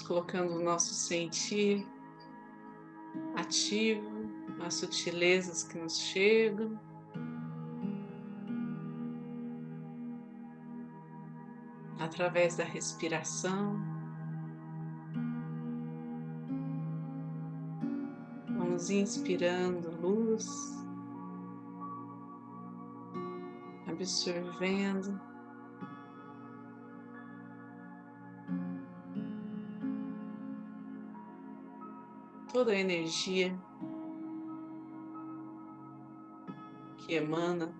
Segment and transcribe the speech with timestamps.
[0.00, 1.86] Colocando o nosso sentir
[3.36, 4.10] ativo,
[4.64, 6.78] as sutilezas que nos chegam.
[11.98, 13.76] Através da respiração,
[18.48, 20.46] vamos inspirando luz,
[23.86, 25.31] absorvendo.
[32.52, 33.58] Toda a energia
[36.98, 37.72] que emana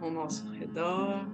[0.00, 1.26] ao nosso redor.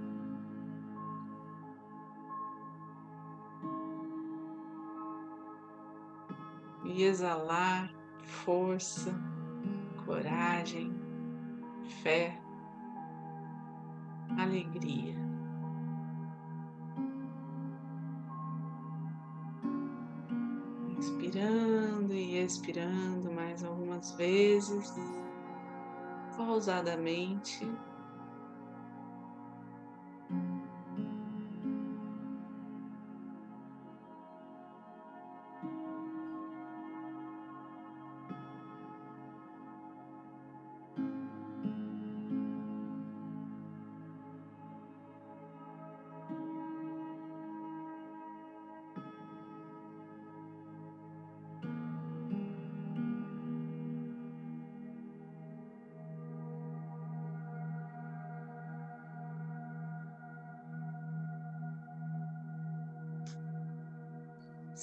[6.85, 9.13] E exalar força,
[10.05, 10.95] coragem,
[12.01, 12.41] fé,
[14.37, 15.26] alegria.
[22.47, 24.93] Expirando mais algumas vezes,
[26.35, 27.67] pausadamente.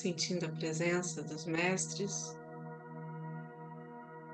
[0.04, 2.36] Sentindo a presença dos mestres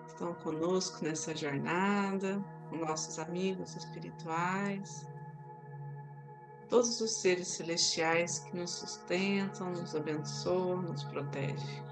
[0.03, 5.07] que estão conosco nessa jornada, nossos amigos espirituais,
[6.69, 11.85] todos os seres celestiais que nos sustentam, nos abençoam, nos protegem.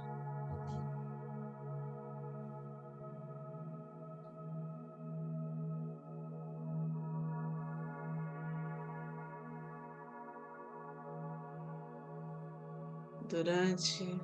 [13.42, 14.20] Durante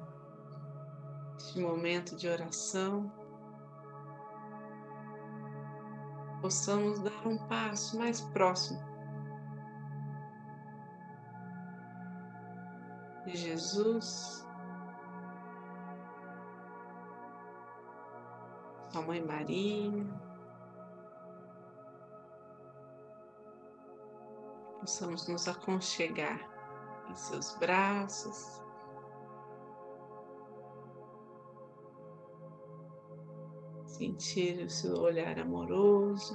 [1.39, 3.13] este momento de oração,
[6.41, 8.83] possamos dar um passo mais próximo
[13.25, 14.45] de Jesus,
[18.91, 20.05] Sua Mãe Maria,
[24.81, 26.41] possamos nos aconchegar
[27.09, 28.64] em seus braços.
[33.95, 36.35] Sentir o seu olhar amoroso.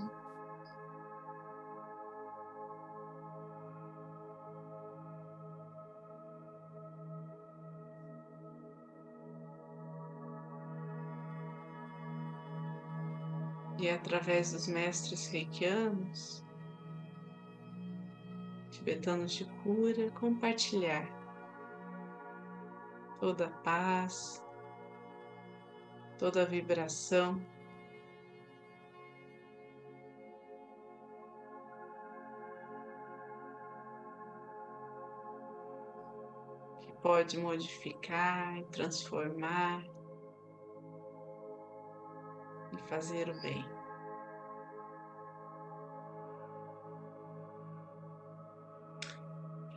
[13.77, 16.43] E através dos mestres reikianos,
[18.71, 21.07] tibetanos de cura, compartilhar
[23.19, 24.43] toda a paz,
[26.19, 27.41] toda a vibração.
[36.81, 39.81] que Pode modificar e transformar
[42.73, 43.65] e fazer o bem.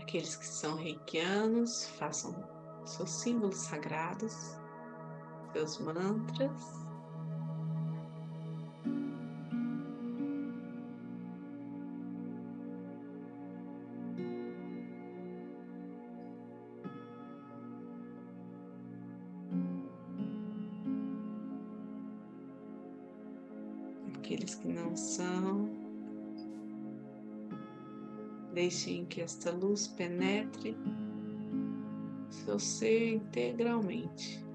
[0.00, 2.34] Aqueles que são reikianos, façam
[2.84, 4.60] seus símbolos sagrados
[5.52, 6.82] seus mantras.
[24.14, 25.68] Aqueles que não são,
[28.54, 30.76] deixem que esta luz penetre
[32.30, 34.51] seu ser integralmente.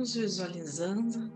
[0.00, 1.30] Vamos visualizando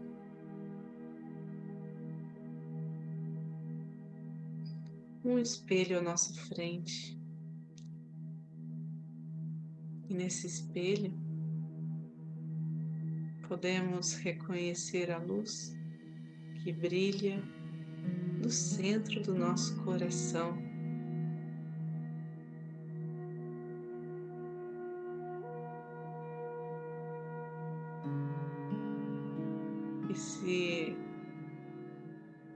[5.22, 7.20] um espelho à nossa frente.
[10.08, 11.12] E nesse espelho
[13.46, 15.76] podemos reconhecer a luz
[16.62, 17.42] que brilha
[18.42, 20.63] no centro do nosso coração.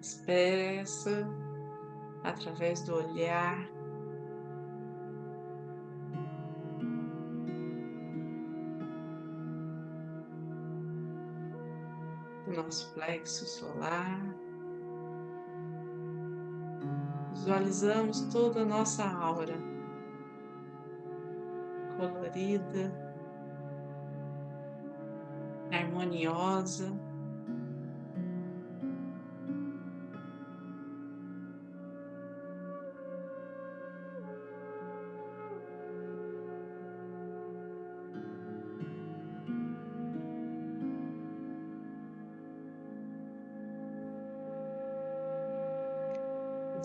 [0.01, 1.27] Expressa
[2.25, 3.69] através do olhar.
[12.47, 14.21] do Nosso plexo solar,
[17.33, 19.55] visualizamos toda a nossa aura
[21.99, 22.93] colorida,
[25.73, 27.08] harmoniosa.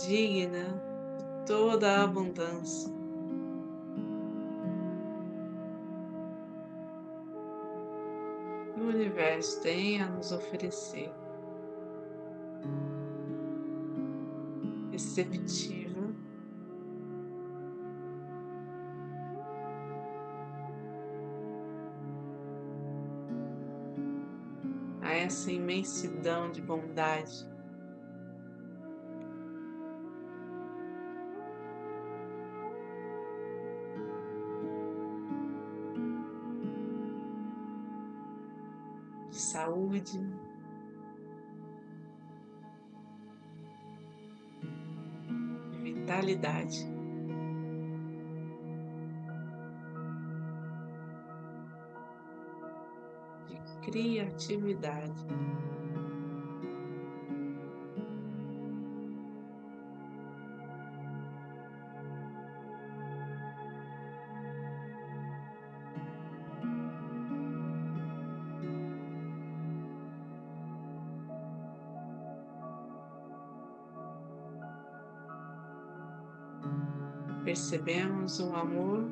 [0.05, 0.65] Digna
[1.17, 2.91] de toda a abundância.
[8.73, 11.11] que O universo tem a nos oferecer.
[14.91, 15.83] Receptiva.
[25.01, 27.52] A essa imensidão de bondade
[39.63, 40.19] saúde.
[45.71, 46.85] de Vitalidade.
[53.47, 55.25] De criatividade.
[77.43, 79.05] Percebemos o amor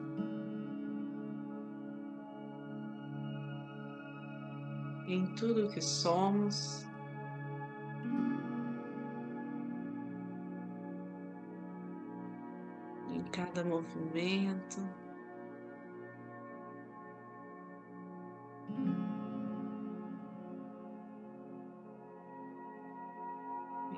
[5.08, 6.86] em tudo que somos.
[13.10, 14.80] Em cada movimento,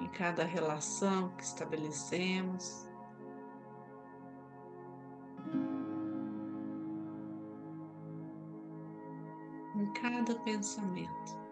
[0.02, 2.93] em cada relação que estabelecemos.
[10.04, 11.43] Cada pensamento.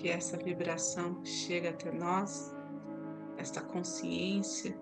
[0.00, 2.54] Que essa vibração chega até nós,
[3.36, 4.74] esta consciência.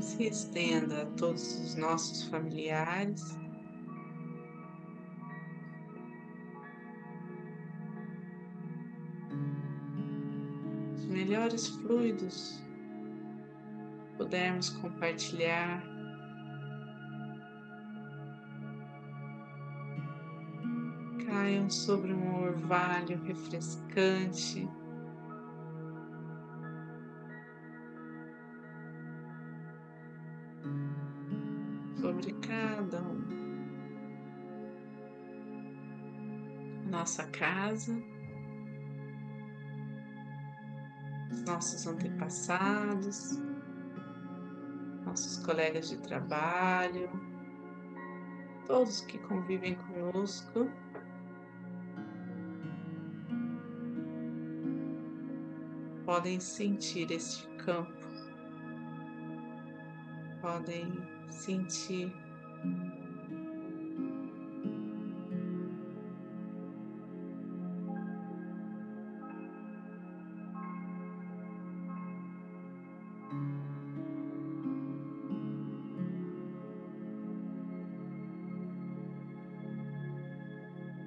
[0.00, 3.43] Se estenda a todos os nossos familiares.
[11.24, 12.62] Melhores fluidos
[14.18, 15.82] pudermos compartilhar.
[21.26, 24.68] Caiam sobre um orvalho refrescante.
[31.96, 33.24] Sobre cada um.
[36.90, 38.13] Nossa casa.
[41.42, 43.38] Nossos antepassados,
[45.04, 47.10] nossos colegas de trabalho,
[48.66, 50.68] todos que convivem conosco.
[56.04, 58.06] Podem sentir este campo,
[60.40, 60.92] podem
[61.30, 62.23] sentir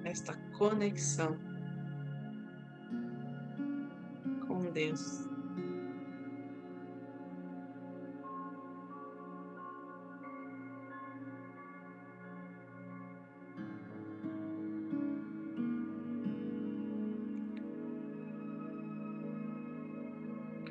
[0.08, 1.36] esta conexão
[4.46, 5.28] com Deus.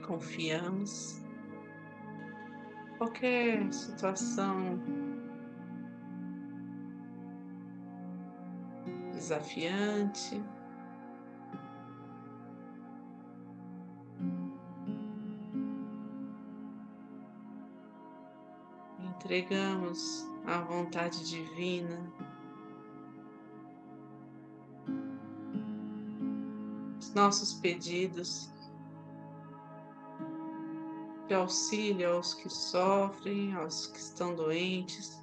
[0.05, 1.21] Confiamos.
[2.97, 4.79] Qualquer situação
[9.27, 10.41] desafiante.
[18.99, 22.13] Entregamos à vontade divina
[26.97, 28.49] os nossos pedidos
[31.27, 35.21] de auxílio aos que sofrem, aos que estão doentes.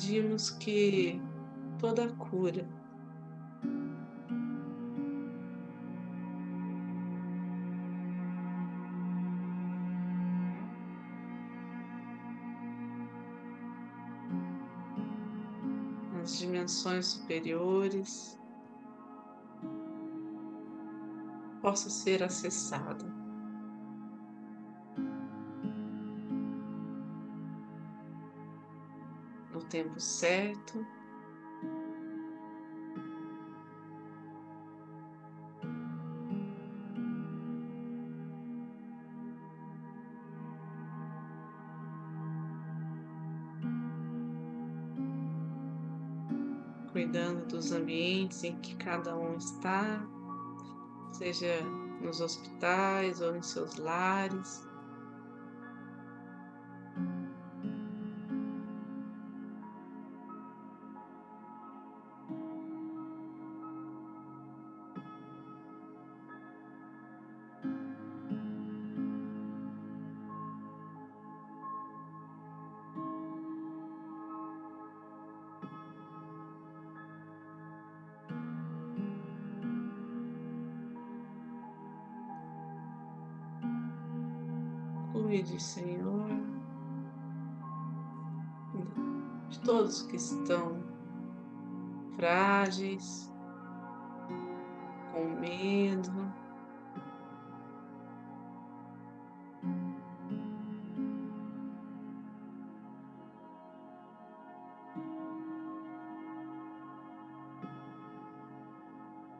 [0.00, 1.20] Pedimos que
[1.78, 2.66] toda cura
[16.14, 18.40] nas dimensões superiores
[21.60, 23.09] possa ser acessada.
[29.70, 30.84] Tempo certo.
[46.92, 50.04] Cuidando dos ambientes em que cada um está,
[51.12, 51.62] seja
[52.02, 54.68] nos hospitais ou em seus lares.
[85.30, 86.26] Cuide, Senhor,
[89.48, 90.82] de todos que estão
[92.16, 93.32] frágeis,
[95.12, 96.10] com medo.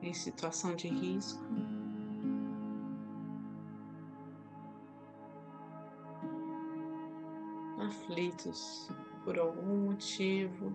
[0.01, 1.60] Em situação de risco.
[8.31, 8.89] Aflitos
[9.25, 10.73] por algum motivo.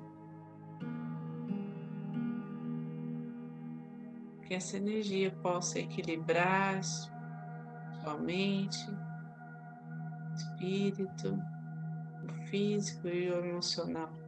[4.45, 8.77] Que essa energia possa equilibrar sua mente,
[10.35, 11.37] espírito,
[12.49, 14.24] físico e emocional.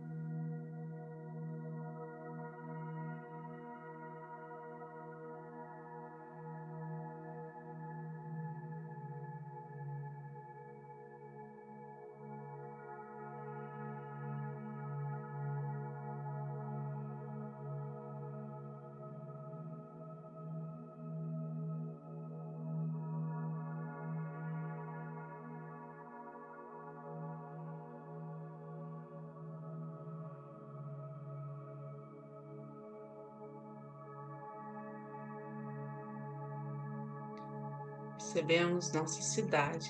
[38.27, 39.89] Percebemos nossa cidade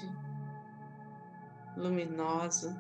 [1.76, 2.72] luminosa,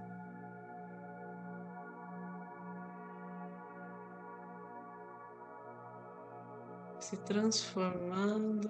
[6.99, 8.69] se transformando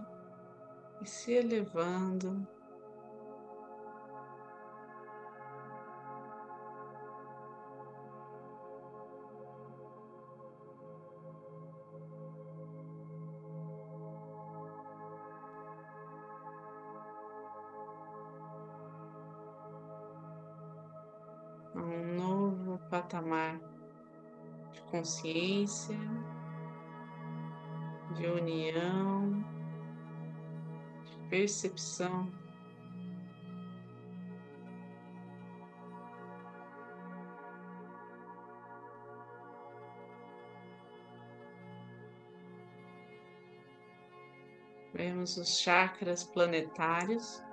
[1.01, 2.47] e se elevando.
[21.87, 23.59] Um novo patamar
[24.71, 25.97] de consciência,
[28.15, 29.43] de união,
[31.05, 32.29] de percepção.
[44.93, 47.46] Vemos os chakras planetários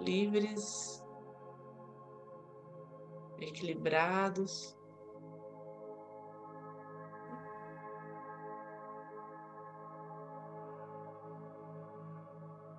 [0.00, 1.04] livres,
[3.40, 4.76] equilibrados.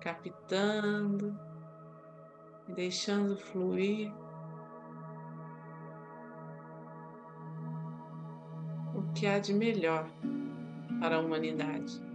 [0.00, 1.38] Captando
[2.68, 4.10] e deixando fluir
[8.94, 10.08] o que há de melhor
[11.00, 12.09] para a humanidade.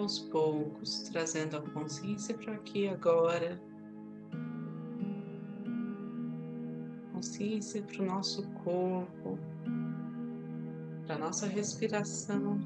[0.00, 3.60] Aos poucos trazendo a consciência para aqui agora.
[7.12, 9.38] Consciência para o nosso corpo,
[11.06, 12.58] para a nossa respiração.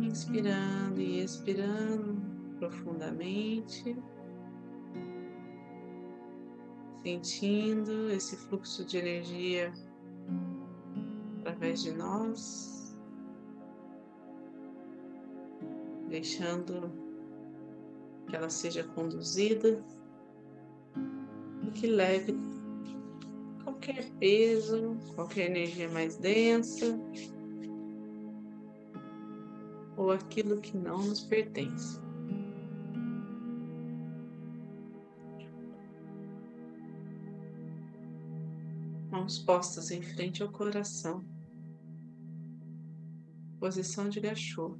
[0.00, 2.20] Inspirando e expirando
[2.58, 3.96] profundamente.
[7.02, 9.72] Sentindo esse fluxo de energia
[11.40, 12.81] através de nós.
[16.12, 16.92] Deixando
[18.28, 19.82] que ela seja conduzida
[21.66, 22.36] e que leve
[23.64, 27.00] qualquer peso, qualquer energia mais densa
[29.96, 31.98] ou aquilo que não nos pertence.
[39.10, 41.24] Mãos postas em frente ao coração.
[43.58, 44.76] Posição de gachô.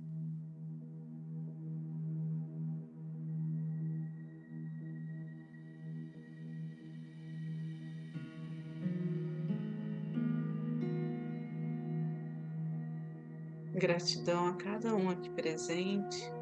[13.83, 16.33] Gratidão a cada um aqui presente.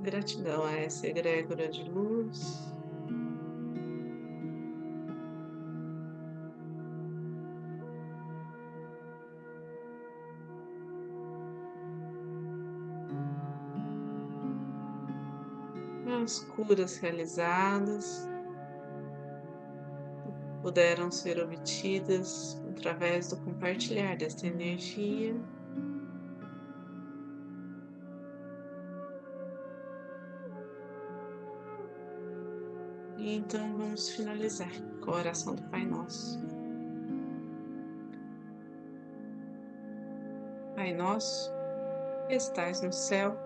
[0.00, 2.75] Gratidão a essa egrégora de luz.
[16.22, 18.28] As curas realizadas
[20.62, 25.34] puderam ser obtidas através do compartilhar desta energia.
[33.16, 36.40] E então vamos finalizar com a oração do Pai Nosso.
[40.74, 41.50] Pai Nosso,
[42.28, 43.45] que estais no céu,